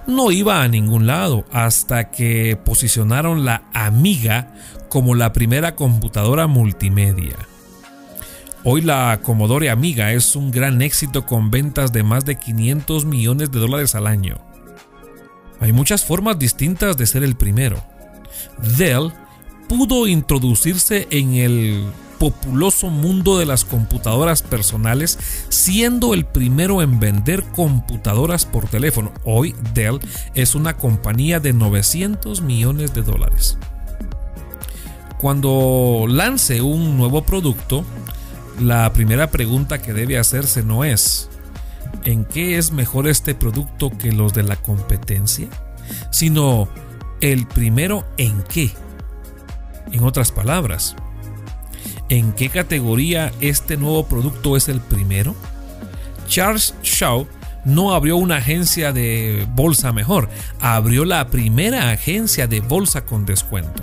No 0.06 0.30
iba 0.30 0.62
a 0.62 0.68
ningún 0.68 1.06
lado 1.06 1.44
hasta 1.52 2.10
que 2.10 2.58
posicionaron 2.64 3.44
la 3.44 3.64
Amiga 3.74 4.54
como 4.88 5.14
la 5.14 5.34
primera 5.34 5.76
computadora 5.76 6.46
multimedia. 6.46 7.36
Hoy 8.64 8.80
la 8.80 9.20
Commodore 9.22 9.70
Amiga 9.70 10.12
es 10.12 10.36
un 10.36 10.50
gran 10.50 10.80
éxito 10.80 11.26
con 11.26 11.50
ventas 11.50 11.92
de 11.92 12.02
más 12.02 12.24
de 12.24 12.36
500 12.36 13.04
millones 13.04 13.50
de 13.50 13.58
dólares 13.58 13.94
al 13.94 14.06
año. 14.06 14.38
Hay 15.60 15.72
muchas 15.72 16.04
formas 16.04 16.38
distintas 16.38 16.96
de 16.96 17.06
ser 17.06 17.24
el 17.24 17.36
primero. 17.36 17.89
Dell 18.76 19.12
pudo 19.68 20.06
introducirse 20.06 21.06
en 21.10 21.34
el 21.34 21.84
populoso 22.18 22.90
mundo 22.90 23.38
de 23.38 23.46
las 23.46 23.64
computadoras 23.64 24.42
personales, 24.42 25.18
siendo 25.48 26.12
el 26.12 26.26
primero 26.26 26.82
en 26.82 27.00
vender 27.00 27.44
computadoras 27.44 28.44
por 28.44 28.68
teléfono. 28.68 29.12
Hoy 29.24 29.54
Dell 29.72 30.00
es 30.34 30.54
una 30.54 30.76
compañía 30.76 31.40
de 31.40 31.54
900 31.54 32.42
millones 32.42 32.92
de 32.92 33.02
dólares. 33.02 33.56
Cuando 35.18 36.04
lance 36.08 36.60
un 36.60 36.98
nuevo 36.98 37.22
producto, 37.22 37.84
la 38.60 38.92
primera 38.92 39.30
pregunta 39.30 39.80
que 39.80 39.94
debe 39.94 40.18
hacerse 40.18 40.62
no 40.62 40.84
es 40.84 41.30
¿en 42.04 42.24
qué 42.24 42.58
es 42.58 42.72
mejor 42.72 43.08
este 43.08 43.34
producto 43.34 43.90
que 43.90 44.12
los 44.12 44.34
de 44.34 44.42
la 44.42 44.56
competencia? 44.56 45.48
sino 46.10 46.68
el 47.20 47.46
primero 47.46 48.06
en 48.16 48.42
qué. 48.42 48.70
En 49.92 50.04
otras 50.04 50.32
palabras, 50.32 50.96
¿en 52.08 52.32
qué 52.32 52.48
categoría 52.48 53.32
este 53.40 53.76
nuevo 53.76 54.06
producto 54.06 54.56
es 54.56 54.68
el 54.68 54.80
primero? 54.80 55.34
Charles 56.28 56.74
Shaw 56.82 57.26
no 57.64 57.92
abrió 57.92 58.16
una 58.16 58.36
agencia 58.36 58.92
de 58.92 59.46
bolsa 59.54 59.92
mejor, 59.92 60.28
abrió 60.60 61.04
la 61.04 61.28
primera 61.28 61.90
agencia 61.90 62.46
de 62.46 62.60
bolsa 62.60 63.04
con 63.04 63.26
descuento. 63.26 63.82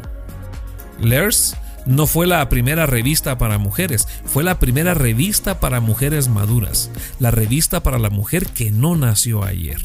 Lers 1.00 1.56
no 1.86 2.08
fue 2.08 2.28
la 2.28 2.47
primera 2.50 2.86
revista 2.86 3.38
para 3.38 3.58
mujeres, 3.58 4.08
fue 4.26 4.43
la 4.43 4.60
primera 4.60 4.93
revista 4.93 5.60
para 5.60 5.80
mujeres 5.80 6.28
maduras, 6.28 6.89
la 7.19 7.32
revista 7.32 7.82
para 7.84 8.00
la 8.00 8.10
mujer 8.10 8.47
que 8.47 8.71
no 8.71 8.95
nació 8.95 9.43
ayer. 9.43 9.82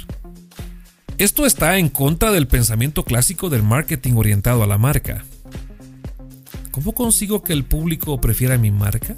Esto 1.18 1.46
está 1.46 1.79
en 1.79 1.88
contra 1.88 2.33
del 2.33 2.48
pensamiento 2.48 3.05
clásico 3.05 3.51
del 3.51 3.62
marketing 3.62 4.14
orientado 4.14 4.62
a 4.62 4.66
la 4.66 4.79
marca. 4.79 5.25
¿Cómo 6.70 6.92
consigo 6.92 7.42
que 7.42 7.53
el 7.53 7.64
público 7.64 8.20
prefiera 8.20 8.57
mi 8.57 8.70
marca? 8.70 9.16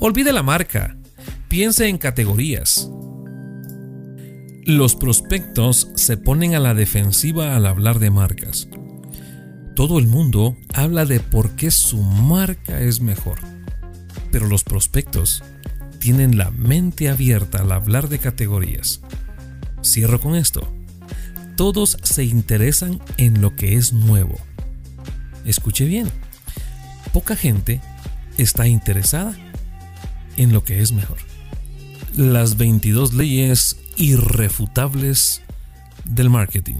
Olvide 0.00 0.32
la 0.32 0.42
marca, 0.42 0.96
piense 1.48 1.88
en 1.88 1.96
categorías. 1.96 2.90
Los 4.64 4.96
prospectos 4.96 5.90
se 5.94 6.16
ponen 6.16 6.54
a 6.54 6.58
la 6.58 6.74
defensiva 6.74 7.54
al 7.56 7.66
hablar 7.66 7.98
de 7.98 8.10
marcas. 8.10 8.68
Todo 9.76 9.98
el 9.98 10.06
mundo 10.06 10.56
habla 10.74 11.06
de 11.06 11.20
por 11.20 11.52
qué 11.52 11.70
su 11.70 12.02
marca 12.02 12.80
es 12.80 13.00
mejor, 13.00 13.38
pero 14.32 14.48
los 14.48 14.64
prospectos 14.64 15.44
tienen 16.00 16.36
la 16.36 16.50
mente 16.50 17.08
abierta 17.08 17.58
al 17.58 17.72
hablar 17.72 18.08
de 18.08 18.18
categorías. 18.18 19.00
Cierro 19.82 20.20
con 20.20 20.34
esto 20.34 20.79
todos 21.60 21.98
se 22.02 22.24
interesan 22.24 23.02
en 23.18 23.42
lo 23.42 23.54
que 23.54 23.76
es 23.76 23.92
nuevo. 23.92 24.34
Escuche 25.44 25.84
bien, 25.84 26.08
poca 27.12 27.36
gente 27.36 27.82
está 28.38 28.66
interesada 28.66 29.36
en 30.38 30.54
lo 30.54 30.64
que 30.64 30.80
es 30.80 30.92
mejor. 30.92 31.18
Las 32.16 32.56
22 32.56 33.12
leyes 33.12 33.76
irrefutables 33.98 35.42
del 36.06 36.30
marketing. 36.30 36.78